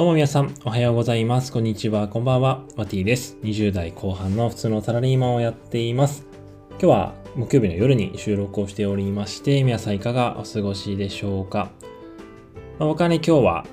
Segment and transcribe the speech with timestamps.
[0.00, 1.52] どうも皆さん、おはようございます。
[1.52, 2.64] こんにちは、こんばんは。
[2.74, 3.36] ワティです。
[3.42, 6.24] 20代後半の普通のサラリーマンをやっています。
[6.70, 11.68] 今日は木曜日の夜に収録をしておりまして、皆さんいかがお過ごしでしょうか。
[12.78, 13.66] まあ、僕はね、今日は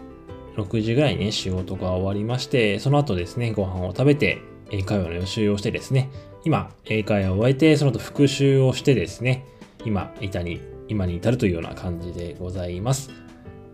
[0.58, 4.40] 6時ぐらいにね、仕事が終わりまして、その後ですね、ご飯を食べて、
[4.70, 6.10] 英会話の予習をしてですね、
[6.44, 9.46] 今、英会話を終えて、その後復習をしてですね、
[9.86, 10.60] 今、板に、
[10.90, 13.12] 今に至るというような感じでございます。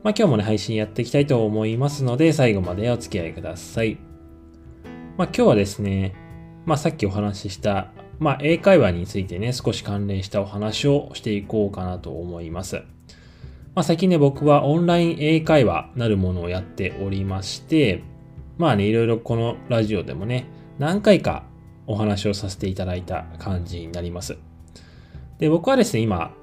[0.03, 3.97] まあ今日もね、配信やっていきたいと思いますので、最後までお付き合いください。
[5.17, 6.13] まあ今日はですね、
[6.65, 7.87] まあさっきお話しした、
[8.19, 12.83] まあ英会話についてね、少し関連したお話をしていこうかなと思います。
[13.75, 18.03] まあ最近ね、僕はオンライン英会話なるものをやっておりまして、
[18.57, 20.47] まあね、いろいろこのラジオでもね、
[20.79, 21.45] 何回か
[21.87, 24.37] お話をさせていただいた感じになります。
[25.39, 26.33] で、僕はですね、今、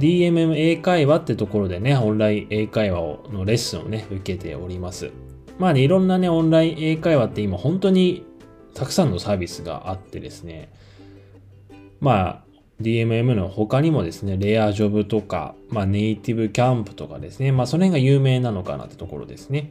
[0.00, 5.10] DMM 英会話ってところでね、オンライン英会話をのレッスンをね、受けております。
[5.58, 8.24] まあね、いろんなね、オンライン英会話って今本当に
[8.74, 10.72] たくさんのサービスがあってですね、
[12.00, 12.42] まあ、
[12.80, 19.70] DMM の他にもですね、レアジョブとか、まあ、ネイティブキャンプとかですね、まあ、その辺が有名なのかなってところですね。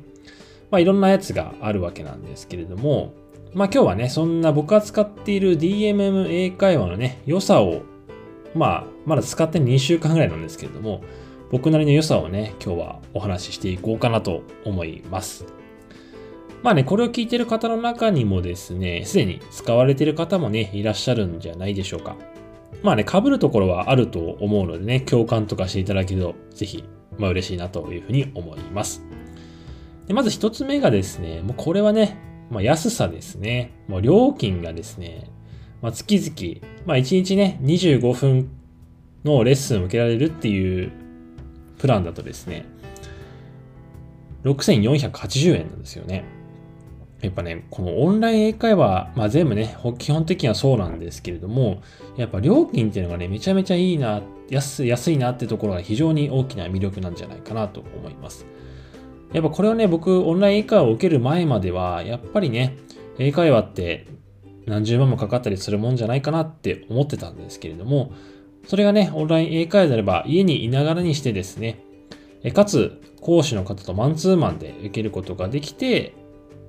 [0.69, 3.13] まあ、いろんなやつがあるわけなんですけれども、
[3.55, 7.81] まあ、今日はね、そんな僕が使っている DMM 英会話のね、良さを
[8.55, 11.01] まあ、まだ使って2週間ぐらいなんですけれども、
[11.51, 15.45] 僕なりの良さをね、今日はお話ししていこうかなと思います。
[16.61, 22.15] まあね、これを聞いてる方の中にもですね、すでに使われてる方もね、いらっしゃるんじゃないでしょうか。
[22.83, 26.83] まあね、被るところはあると思うのでね、共感とかしていただけると、ぜひ、
[27.17, 29.03] まあ嬉しいなというふうに思います。
[30.07, 32.17] でまず一つ目がですね、もうこれはね、
[32.49, 33.73] まあ安さですね。
[33.87, 35.29] もう料金がですね、
[35.81, 38.49] まあ、月々、まあ、1日ね、25分
[39.23, 40.91] のレッスンを受けられるっていう
[41.77, 42.65] プランだとですね、
[44.43, 46.25] 6480円なんですよね。
[47.21, 51.81] やっぱね、このオンライン英会話、まあ全部ね、基本的にはそうなんですけれども、
[52.15, 58.45] やっぱ料金っていうのがね、めちゃめちゃいいな、安安いなってところが非常に大きな魅力なんじゃないかなと思います。
[59.33, 62.77] やっぱこれをね、僕、オンライン英会話を受ける前までは、やっぱりね、
[63.17, 64.07] 英会話って
[64.69, 68.13] 何十万もかかったりするもんじゃないかなって思ってたんですけれども、
[68.67, 71.83] それがね、オンライン英会話であれば家にいながらにしてですね、
[72.53, 76.13] かつ講師の方とマンツーマンで受けることができて、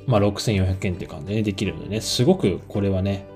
[0.07, 3.27] まあ6400円って感じで、できるのでね、すごくこれはね、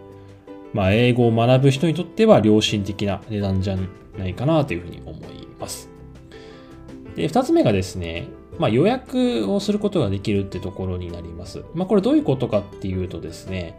[0.73, 3.77] まあ英語を学ぶ人にとっては良心的な値段じゃ
[4.19, 5.91] ないかなというふうに思います。
[7.15, 11.63] で、二つ目がですね、まあ予約をすることができるってところになります。
[11.75, 13.79] まあこれどういうことかっていうとですね、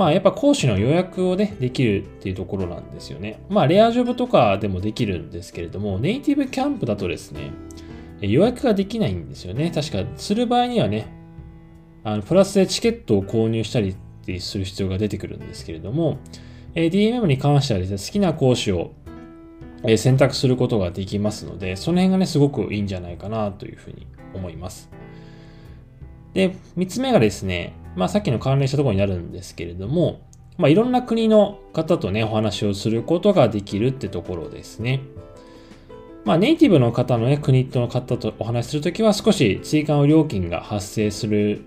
[0.00, 3.44] まあやっぱ講師の予約をね、できるっていうところなんですよね。
[3.50, 7.50] まあレアジョブとかでもできるんですけれども、ネイティブキャンプだとですね、
[8.22, 9.70] 予約ができないんですよね。
[9.70, 11.06] 確かする場合にはね、
[12.02, 13.94] あのプラスでチケットを購入したり
[14.40, 16.16] する必要が出てくるんですけれども、
[16.74, 18.92] え DMM に関してはですね、好きな講師を
[19.98, 24.88] 選択することができますので、その辺がね、すごくいいんじゃないかなというふうに思います。
[26.32, 30.22] で、三つ目がですね、まあさっきの関連したところになるんですけれども、
[30.56, 35.02] まあいろんな国の方とね、お話をすることができるってところですね。
[36.24, 41.60] まあネイティブの方のね、国との方とお話しするときは少し追加の料金が発生する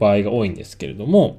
[0.00, 1.38] 場合が多いんですけれども、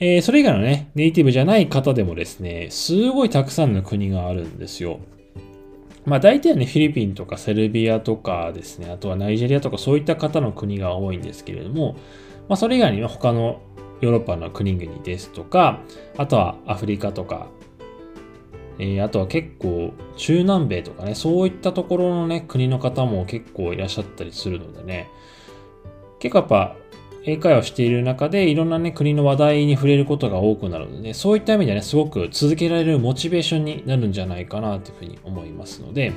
[0.00, 5.00] えー、それ以外のね、ネイティブじゃない方でもですね、すごいたくさんの国があるんですよ。
[6.04, 11.96] まあ大体はね、フィリピンとかセルビアとかですね、あとはナイジェリアとかそういった方の国が多いんですけれども、
[12.48, 13.60] まあそれ以外には他の
[14.00, 15.80] ヨーロッパの国々ですとか、
[16.16, 17.48] あとはアフリカとか、
[18.78, 25.08] えー、あとは結構中南米とかね、そういったところのね、国の方も結構いらっしゃったりするのでね、
[26.18, 26.76] 結構やっぱ
[27.24, 36.12] 英会話している中でいろんなね、国の話題に触れることが多くなるので、ね、そういった意味ではね、すごく続けられるモチベーションになるんじゃないかなというふうに思いますので、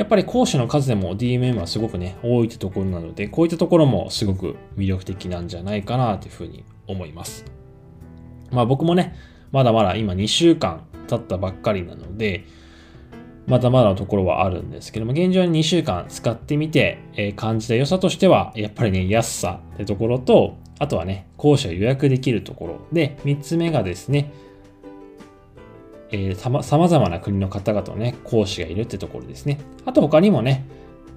[0.00, 7.44] やっぱり講師の数でも DMM はすごくね、多いってところなので、こういったところもすごく魅力的なんじゃないかなというふうに思います。
[8.50, 9.14] まあ僕もね、
[9.52, 12.46] まだまだ今2週間経ったばっかりなので、
[13.46, 22.80] まだまだのところはあるんですけども、現状に2週間使ってみて、え、感じた良さとしては、やっぱりね、安さってところと、あとはね、講師を予約できるところ。
[22.90, 24.32] で、3つ目がですね、
[26.12, 29.60] えー、さま様々な国の方々のね、講師がいるってところですね。
[29.84, 30.66] あと他にもね、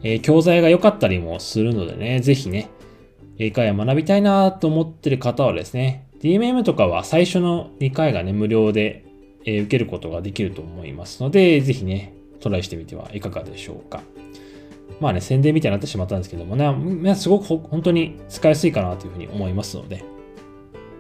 [0.04, 2.70] えー、教材が良かったりもするのでね、ぜひね、
[3.38, 9.06] 英会話学びたいなと思ってる方はですね、DMM とかは最初の2回がね、無料で、
[9.46, 14.02] えー、受けることができると思いますので、ぜひね、トライしてみてはいかがでしょうか。
[15.00, 20.04] まあね、宣伝みたいになってしまったんですけどもね、すごく本当に使いやすいかなというふうに思いますので、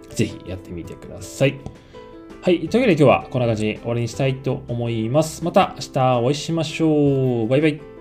[0.09, 1.59] ぜひやってみてください。
[2.43, 2.67] はい。
[2.67, 5.45] というわけで今日はこんな感じに終わりにしたいと思います。
[5.45, 7.47] また明日お会いしましょう。
[7.47, 7.92] バイバイ。